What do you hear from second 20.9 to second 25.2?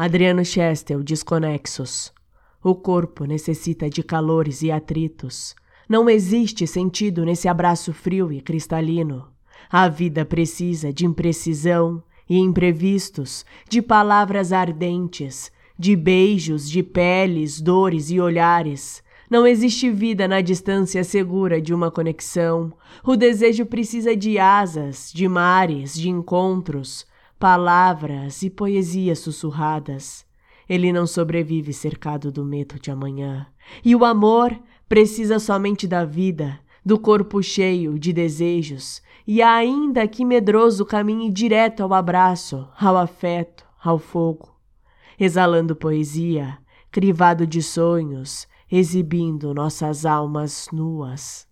segura de uma conexão. O desejo precisa de asas,